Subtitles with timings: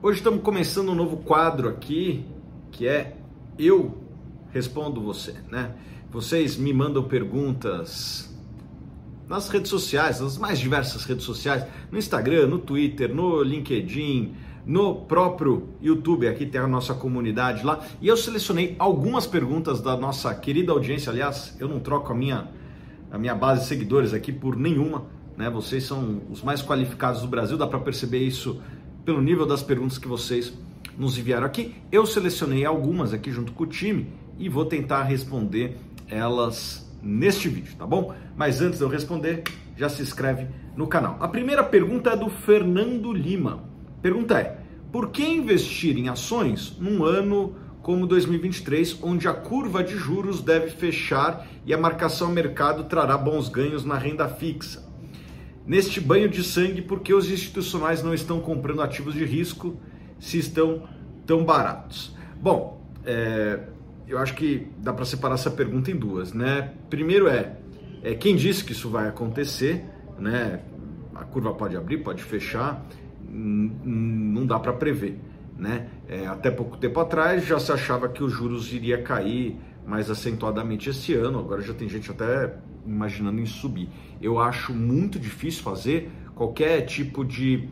[0.00, 2.24] Hoje estamos começando um novo quadro aqui,
[2.70, 3.16] que é
[3.58, 3.98] Eu
[4.52, 5.74] Respondo Você, né?
[6.08, 8.32] Vocês me mandam perguntas
[9.26, 14.34] nas redes sociais, nas mais diversas redes sociais, no Instagram, no Twitter, no LinkedIn,
[14.64, 19.96] no próprio YouTube, aqui tem a nossa comunidade lá, e eu selecionei algumas perguntas da
[19.96, 22.46] nossa querida audiência, aliás, eu não troco a minha,
[23.10, 25.06] a minha base de seguidores aqui por nenhuma,
[25.36, 25.50] né?
[25.50, 28.62] Vocês são os mais qualificados do Brasil, dá para perceber isso
[29.08, 30.52] pelo nível das perguntas que vocês
[30.98, 31.74] nos enviaram aqui.
[31.90, 37.74] Eu selecionei algumas aqui junto com o time e vou tentar responder elas neste vídeo,
[37.78, 38.14] tá bom?
[38.36, 39.44] Mas antes de eu responder,
[39.78, 41.16] já se inscreve no canal.
[41.20, 43.64] A primeira pergunta é do Fernando Lima.
[44.02, 44.58] Pergunta é:
[44.92, 50.68] por que investir em ações num ano como 2023, onde a curva de juros deve
[50.68, 54.86] fechar e a marcação mercado trará bons ganhos na renda fixa?
[55.68, 59.76] Neste banho de sangue porque os institucionais não estão comprando ativos de risco
[60.18, 60.88] se estão
[61.26, 62.16] tão baratos.
[62.40, 63.60] Bom, é,
[64.08, 66.72] eu acho que dá para separar essa pergunta em duas, né?
[66.88, 67.58] Primeiro é,
[68.02, 69.84] é quem disse que isso vai acontecer,
[70.18, 70.62] né?
[71.14, 72.86] A curva pode abrir, pode fechar,
[73.30, 75.20] não dá para prever,
[75.58, 75.88] né?
[76.08, 80.88] É, até pouco tempo atrás já se achava que os juros iria cair mais acentuadamente
[80.88, 82.54] esse ano, agora já tem gente até
[82.88, 83.88] imaginando em subir.
[84.20, 87.68] Eu acho muito difícil fazer qualquer tipo de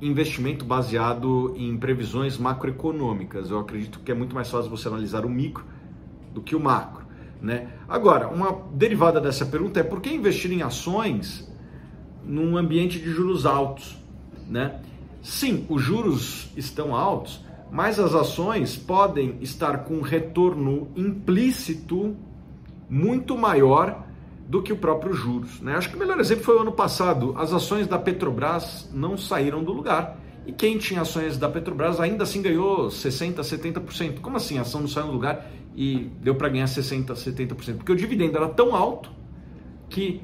[0.00, 3.50] investimento baseado em previsões macroeconômicas.
[3.50, 5.64] Eu acredito que é muito mais fácil você analisar o micro
[6.32, 7.04] do que o macro.
[7.40, 7.68] Né?
[7.88, 11.50] Agora, uma derivada dessa pergunta é por que investir em ações
[12.24, 13.96] num ambiente de juros altos?
[14.48, 14.80] Né?
[15.22, 22.16] Sim, os juros estão altos, mas as ações podem estar com um retorno implícito
[22.88, 24.04] muito maior
[24.52, 25.62] do que o próprio juros.
[25.62, 25.74] Né?
[25.74, 27.34] Acho que o melhor exemplo foi o ano passado.
[27.38, 30.20] As ações da Petrobras não saíram do lugar.
[30.44, 34.20] E quem tinha ações da Petrobras ainda assim ganhou 60%, 70%.
[34.20, 34.58] Como assim?
[34.58, 37.76] A ação não saiu do lugar e deu para ganhar 60%, 70%?
[37.76, 39.10] Porque o dividendo era tão alto
[39.88, 40.20] que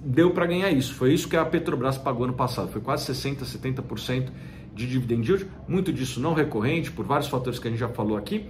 [0.00, 0.94] deu para ganhar isso.
[0.94, 2.70] Foi isso que a Petrobras pagou ano passado.
[2.70, 4.28] Foi quase 60%, 70%
[4.72, 5.48] de dividend yield.
[5.66, 8.46] Muito disso não recorrente, por vários fatores que a gente já falou aqui.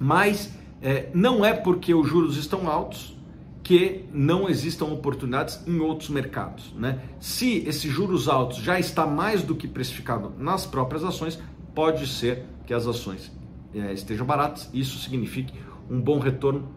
[0.00, 0.52] Mas
[0.82, 3.15] é, não é porque os juros estão altos
[3.66, 6.72] que não existam oportunidades em outros mercados.
[6.78, 7.00] Né?
[7.18, 11.36] Se esses juros altos já está mais do que precificado nas próprias ações,
[11.74, 13.32] pode ser que as ações
[13.74, 14.70] é, estejam baratas.
[14.72, 15.52] Isso signifique
[15.90, 16.68] um bom retorno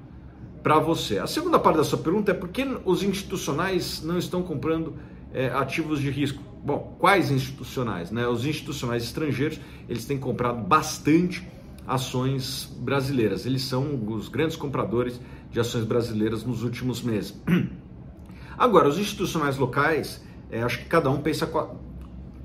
[0.63, 1.19] para você.
[1.19, 4.95] A segunda parte da sua pergunta é por que os institucionais não estão comprando
[5.31, 6.41] é, ativos de risco?
[6.66, 8.09] Bom, quais institucionais?
[8.09, 8.27] Né?
[8.27, 11.47] Os institucionais estrangeiros eles têm comprado bastante
[11.85, 13.45] ações brasileiras.
[13.45, 15.21] Eles são os grandes compradores
[15.52, 17.40] de ações brasileiras nos últimos meses.
[18.58, 21.68] Agora, os institucionais locais, é, acho que cada um pensa a,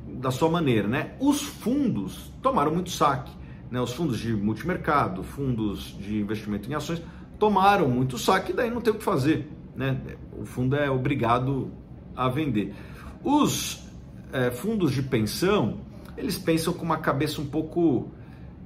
[0.06, 1.14] da sua maneira, né?
[1.18, 3.32] Os fundos tomaram muito saque,
[3.70, 3.80] né?
[3.80, 7.02] Os fundos de multimercado, fundos de investimento em ações
[7.38, 10.00] tomaram muito saque daí não tem o que fazer, né?
[10.38, 11.70] O fundo é obrigado
[12.14, 12.74] a vender.
[13.22, 13.84] Os
[14.32, 15.80] é, fundos de pensão,
[16.16, 18.10] eles pensam com uma cabeça um pouco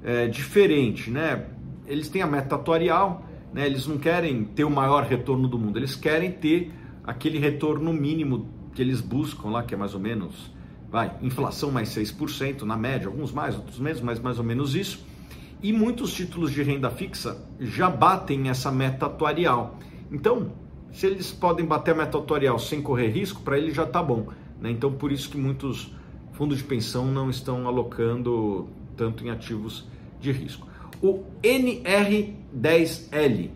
[0.03, 1.47] é, diferente, né?
[1.87, 3.67] Eles têm a meta atuarial, né?
[3.67, 6.73] Eles não querem ter o maior retorno do mundo, eles querem ter
[7.05, 10.53] aquele retorno mínimo que eles buscam lá, que é mais ou menos,
[10.91, 15.05] vai, inflação mais 6% na média, alguns mais, outros menos, mas mais ou menos isso.
[15.63, 19.79] E muitos títulos de renda fixa já batem essa meta atuarial.
[20.11, 20.53] Então,
[20.93, 24.29] se eles podem bater a meta atuarial sem correr risco, para eles já está bom.
[24.61, 24.71] Né?
[24.71, 25.93] Então, por isso que muitos
[26.33, 29.87] fundos de pensão não estão alocando tanto em ativos
[30.21, 30.67] de risco.
[31.03, 33.51] O NR10L.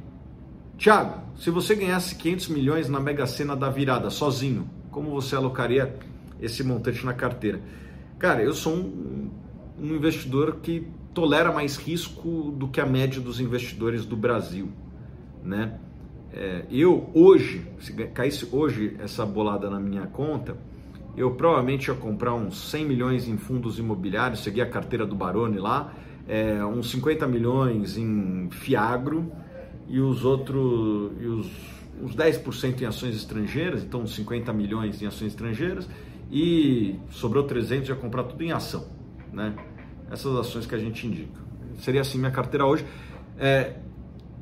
[0.78, 5.94] Tiago, se você ganhasse 500 milhões na Mega Sena da virada sozinho, como você alocaria
[6.41, 7.60] esse montante na carteira?
[8.19, 9.31] Cara, eu sou um,
[9.81, 14.69] um investidor que tolera mais risco do que a média dos investidores do Brasil,
[15.43, 15.78] né?
[16.32, 20.56] É, eu hoje, se caísse hoje essa bolada na minha conta,
[21.16, 25.58] eu provavelmente ia comprar uns 100 milhões em fundos imobiliários, seguir a carteira do Barone
[25.58, 25.93] lá,
[26.28, 29.32] é, uns 50 milhões em Fiagro
[29.88, 31.50] e os outros, e os,
[32.00, 35.88] uns 10% em ações estrangeiras, então uns 50 milhões em ações estrangeiras
[36.30, 38.86] e sobrou 300 ia comprar tudo em ação,
[39.32, 39.54] né?
[40.10, 41.40] Essas ações que a gente indica.
[41.78, 42.84] Seria assim minha carteira hoje.
[43.38, 43.75] É,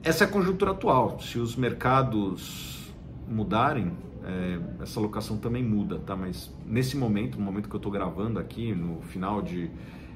[0.02, 1.20] essa é a conjuntura atual.
[1.20, 2.92] Se os mercados
[3.28, 3.92] mudarem,
[4.24, 6.16] é, essa alocação também muda, tá?
[6.16, 9.70] Mas nesse momento, no momento que eu estou gravando aqui, no final de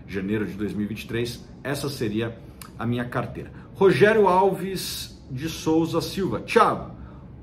[0.07, 2.39] janeiro de 2023, essa seria
[2.79, 3.51] a minha carteira.
[3.75, 6.41] Rogério Alves de Souza Silva.
[6.41, 6.93] Tiago,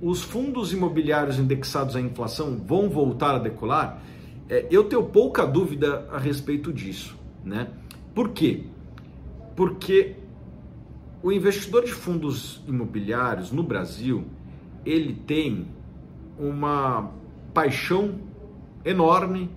[0.02, 4.02] os fundos imobiliários indexados à inflação vão voltar a decolar?
[4.50, 7.68] É, eu tenho pouca dúvida a respeito disso, né?
[8.14, 8.66] Por quê?
[9.56, 10.16] Porque
[11.24, 14.26] o investidor de fundos imobiliários no Brasil,
[14.86, 15.68] ele tem
[16.38, 17.12] uma
[17.54, 18.16] paixão
[18.84, 19.50] enorme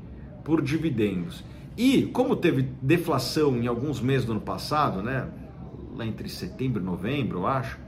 [0.44, 1.42] por dividendos.
[1.76, 5.28] E como teve deflação em alguns meses do ano passado, né,
[5.96, 7.78] lá entre setembro e novembro, eu acho,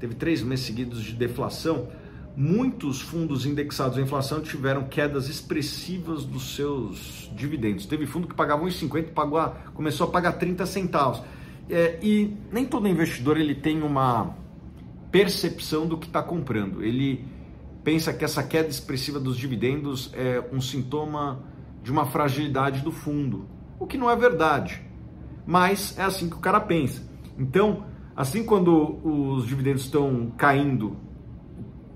[0.00, 1.88] teve três meses seguidos de deflação,
[2.36, 7.86] muitos fundos indexados à inflação tiveram quedas expressivas dos seus dividendos.
[7.86, 9.40] Teve fundo que pagava 1,50 pagou
[9.74, 11.22] começou a pagar 30 centavos.
[11.68, 14.36] É, e nem todo investidor ele tem uma
[15.10, 16.84] percepção do que está comprando.
[16.84, 17.24] Ele
[17.82, 21.42] pensa que essa queda expressiva dos dividendos é um sintoma
[21.86, 23.46] de uma fragilidade do fundo,
[23.78, 24.82] o que não é verdade.
[25.46, 27.08] Mas é assim que o cara pensa.
[27.38, 27.84] Então,
[28.16, 30.96] assim quando os dividendos estão caindo,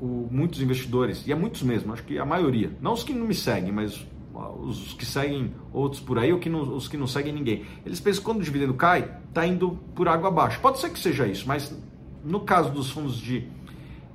[0.00, 3.26] o, muitos investidores, e é muitos mesmo, acho que a maioria, não os que não
[3.26, 4.06] me seguem, mas
[4.60, 7.64] os que seguem outros por aí, ou que não, os que não seguem ninguém.
[7.84, 10.60] Eles pensam que quando o dividendo cai, está indo por água abaixo.
[10.60, 11.76] Pode ser que seja isso, mas
[12.24, 13.48] no caso dos fundos de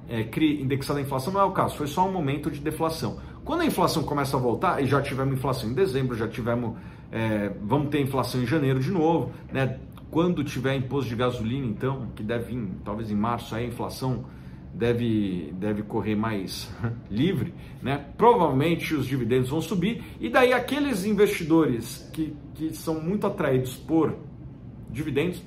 [0.08, 3.20] é, CRI indexado à inflação, não é o caso, foi só um momento de deflação.
[3.46, 6.76] Quando a inflação começa a voltar, e já tivemos inflação em dezembro, já tivemos,
[7.12, 9.80] é, vamos ter inflação em janeiro de novo, né?
[10.10, 14.26] Quando tiver imposto de gasolina, então, que deve vir, talvez em março, aí a inflação
[14.74, 16.74] deve, deve correr mais
[17.10, 17.54] livre,
[17.84, 18.06] né?
[18.18, 24.16] provavelmente os dividendos vão subir, e daí aqueles investidores que, que são muito atraídos por
[24.90, 25.44] dividendos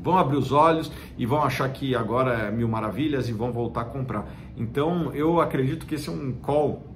[0.00, 3.80] vão abrir os olhos e vão achar que agora é mil maravilhas e vão voltar
[3.80, 4.30] a comprar.
[4.56, 6.93] Então eu acredito que esse é um call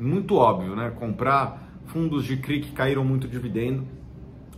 [0.00, 0.90] muito óbvio, né?
[0.90, 3.84] Comprar fundos de CRI que caíram muito dividendo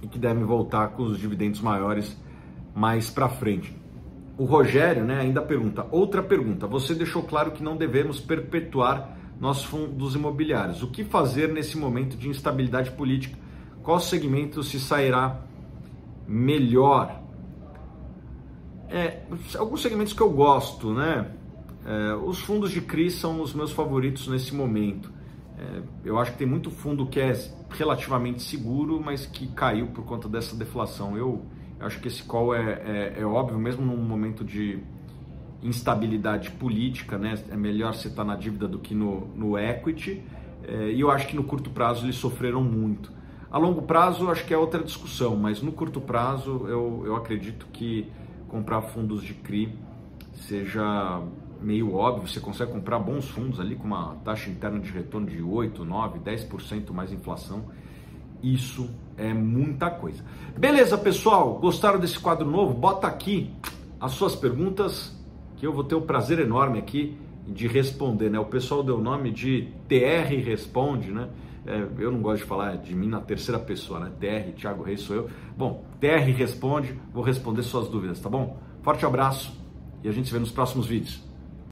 [0.00, 2.16] e que devem voltar com os dividendos maiores
[2.74, 3.76] mais para frente.
[4.38, 6.66] O Rogério né, ainda pergunta: outra pergunta.
[6.66, 10.82] Você deixou claro que não devemos perpetuar nossos fundos imobiliários.
[10.82, 13.36] O que fazer nesse momento de instabilidade política?
[13.82, 15.40] Qual segmento se sairá
[16.26, 17.20] melhor?
[18.88, 19.22] É,
[19.58, 21.26] alguns segmentos que eu gosto, né?
[21.84, 25.12] É, os fundos de CRI são os meus favoritos nesse momento.
[25.62, 27.32] É, eu acho que tem muito fundo que é
[27.70, 31.16] relativamente seguro, mas que caiu por conta dessa deflação.
[31.16, 31.46] Eu
[31.82, 34.78] eu acho que esse call é, é, é óbvio, mesmo num momento de
[35.60, 37.34] instabilidade política, né?
[37.50, 40.22] É melhor você estar na dívida do que no, no equity.
[40.62, 43.12] É, e eu acho que no curto prazo eles sofreram muito.
[43.50, 47.66] A longo prazo, acho que é outra discussão, mas no curto prazo eu, eu acredito
[47.72, 48.06] que
[48.46, 49.76] comprar fundos de CRI
[50.34, 51.20] seja
[51.62, 52.28] meio óbvio.
[52.28, 56.18] Você consegue comprar bons fundos ali com uma taxa interna de retorno de 8, 9,
[56.20, 57.64] 10% mais inflação
[58.42, 60.24] isso é muita coisa.
[60.58, 61.58] Beleza, pessoal?
[61.58, 62.74] Gostaram desse quadro novo?
[62.74, 63.50] Bota aqui
[64.00, 65.16] as suas perguntas
[65.56, 67.16] que eu vou ter o prazer enorme aqui
[67.46, 68.38] de responder, né?
[68.40, 71.28] O pessoal deu o nome de TR Responde, né?
[71.64, 74.10] É, eu não gosto de falar de mim na terceira pessoa, né?
[74.18, 75.30] TR, Thiago Reis sou eu.
[75.56, 78.58] Bom, TR Responde, vou responder suas dúvidas, tá bom?
[78.82, 79.56] Forte abraço
[80.02, 81.31] e a gente se vê nos próximos vídeos.